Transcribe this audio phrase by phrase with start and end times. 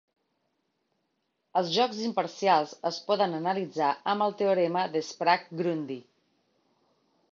[1.61, 5.99] Els jocs imparcials es poden analitzar amb el teorema de Sprague-Grundy.